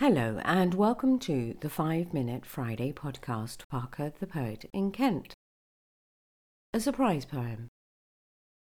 Hello, 0.00 0.40
and 0.44 0.74
welcome 0.74 1.18
to 1.18 1.56
the 1.60 1.68
Five 1.68 2.14
Minute 2.14 2.46
Friday 2.46 2.92
podcast, 2.92 3.68
Parker 3.68 4.12
the 4.20 4.28
Poet 4.28 4.64
in 4.72 4.92
Kent. 4.92 5.34
A 6.72 6.78
surprise 6.78 7.24
poem. 7.24 7.66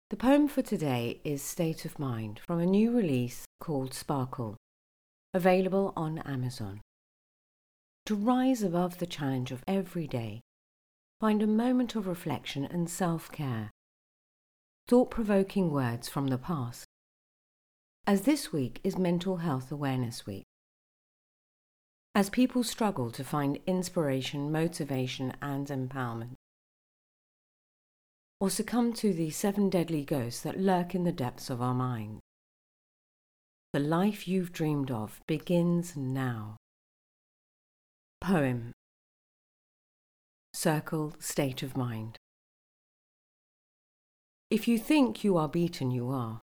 The 0.08 0.16
poem 0.16 0.48
for 0.48 0.62
today 0.62 1.20
is 1.24 1.42
State 1.42 1.84
of 1.84 1.98
Mind 1.98 2.40
from 2.46 2.58
a 2.58 2.64
new 2.64 2.90
release 2.90 3.44
called 3.60 3.92
Sparkle, 3.92 4.56
available 5.34 5.92
on 5.94 6.20
Amazon. 6.20 6.80
To 8.06 8.14
rise 8.14 8.62
above 8.62 8.96
the 8.96 9.06
challenge 9.06 9.52
of 9.52 9.62
every 9.68 10.06
day, 10.06 10.40
find 11.20 11.42
a 11.42 11.46
moment 11.46 11.94
of 11.94 12.06
reflection 12.06 12.64
and 12.64 12.88
self 12.88 13.30
care. 13.30 13.70
Thought 14.88 15.10
provoking 15.10 15.70
words 15.70 16.08
from 16.08 16.28
the 16.28 16.38
past. 16.38 16.86
As 18.06 18.22
this 18.22 18.54
week 18.54 18.80
is 18.82 18.96
Mental 18.96 19.36
Health 19.36 19.70
Awareness 19.70 20.24
Week. 20.24 20.45
As 22.16 22.30
people 22.30 22.64
struggle 22.64 23.10
to 23.10 23.22
find 23.22 23.58
inspiration, 23.66 24.50
motivation, 24.50 25.34
and 25.42 25.66
empowerment, 25.66 26.36
or 28.40 28.48
succumb 28.48 28.94
to 28.94 29.12
the 29.12 29.28
seven 29.28 29.68
deadly 29.68 30.02
ghosts 30.02 30.40
that 30.40 30.58
lurk 30.58 30.94
in 30.94 31.04
the 31.04 31.12
depths 31.12 31.50
of 31.50 31.60
our 31.60 31.74
mind. 31.74 32.20
The 33.74 33.80
life 33.80 34.26
you've 34.26 34.50
dreamed 34.50 34.90
of 34.90 35.20
begins 35.26 35.94
now. 35.94 36.56
Poem 38.22 38.72
Circle 40.54 41.16
State 41.18 41.62
of 41.62 41.76
Mind 41.76 42.16
If 44.50 44.66
you 44.66 44.78
think 44.78 45.22
you 45.22 45.36
are 45.36 45.50
beaten, 45.50 45.90
you 45.90 46.08
are. 46.08 46.40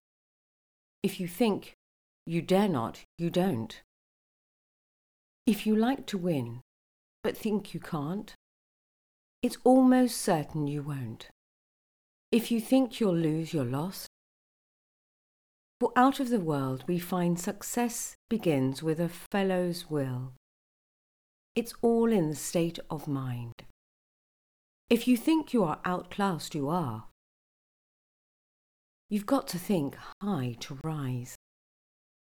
If 1.02 1.18
you 1.18 1.26
think 1.26 1.74
you 2.26 2.42
dare 2.42 2.68
not, 2.68 3.00
you 3.18 3.28
don't. 3.28 3.82
If 5.46 5.66
you 5.66 5.76
like 5.76 6.06
to 6.06 6.16
win, 6.16 6.60
but 7.22 7.36
think 7.36 7.74
you 7.74 7.80
can't, 7.80 8.32
it's 9.42 9.58
almost 9.62 10.22
certain 10.22 10.66
you 10.66 10.82
won't. 10.82 11.28
If 12.32 12.50
you 12.50 12.60
think 12.60 12.98
you'll 12.98 13.14
lose, 13.16 13.52
you're 13.52 13.64
lost. 13.64 14.08
For 15.80 15.92
out 15.96 16.18
of 16.18 16.30
the 16.30 16.40
world 16.40 16.84
we 16.88 16.98
find 16.98 17.38
success 17.38 18.16
begins 18.30 18.82
with 18.82 18.98
a 18.98 19.10
fellow's 19.10 19.90
will. 19.90 20.32
It's 21.54 21.74
all 21.82 22.10
in 22.10 22.30
the 22.30 22.36
state 22.36 22.78
of 22.88 23.06
mind. 23.06 23.52
If 24.88 25.06
you 25.06 25.16
think 25.16 25.52
you 25.52 25.62
are 25.64 25.78
outclassed, 25.84 26.54
you 26.54 26.68
are. 26.70 27.04
You've 29.10 29.26
got 29.26 29.46
to 29.48 29.58
think 29.58 29.96
high 30.22 30.56
to 30.60 30.78
rise. 30.82 31.36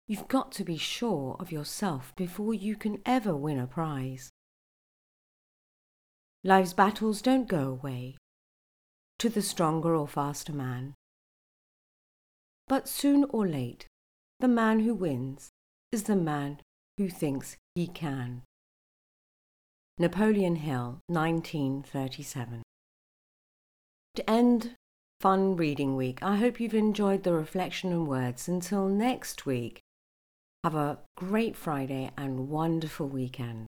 You've 0.07 0.29
got 0.29 0.53
to 0.53 0.65
be 0.65 0.77
sure 0.77 1.37
of 1.41 1.51
yourself 1.51 2.13
before 2.15 2.53
you 2.53 2.77
can 2.77 3.01
ever 3.07 3.35
win 3.35 3.59
a 3.59 3.67
prize. 3.67 4.31
Life's 6.43 6.75
battles 6.75 7.23
don't 7.23 7.49
go 7.49 7.69
away 7.69 8.17
to 9.19 9.31
the 9.31 9.41
stronger 9.41 9.95
or 9.95 10.07
faster 10.07 10.53
man. 10.53 10.93
But 12.69 12.87
soon 12.87 13.25
or 13.31 13.47
late, 13.49 13.87
the 14.41 14.49
man 14.49 14.81
who 14.81 14.95
wins 14.95 15.49
is 15.91 16.03
the 16.03 16.17
man 16.17 16.61
who 16.99 17.09
thinks 17.09 17.57
he 17.75 17.87
can. 17.87 18.43
Napoleon 19.97 20.57
Hill, 20.57 20.99
1937. 21.07 22.63
To 24.17 24.31
end 24.31 24.75
Fun 25.21 25.57
Reading 25.57 25.97
Week, 25.97 26.23
I 26.23 26.37
hope 26.37 26.61
you've 26.61 26.75
enjoyed 26.75 27.23
the 27.23 27.33
reflection 27.33 27.91
and 27.93 28.07
words. 28.07 28.49
Until 28.49 28.89
next 28.89 29.47
week, 29.47 29.81
have 30.65 30.75
a 30.75 30.99
great 31.15 31.55
Friday 31.55 32.11
and 32.17 32.49
wonderful 32.49 33.07
weekend. 33.07 33.67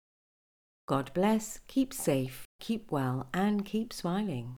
God 0.87 1.09
bless, 1.15 1.59
keep 1.67 1.91
safe, 1.91 2.43
keep 2.59 2.91
well, 2.91 3.25
and 3.33 3.65
keep 3.65 3.91
smiling. 3.91 4.55